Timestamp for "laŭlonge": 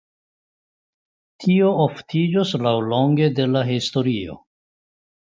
2.65-3.31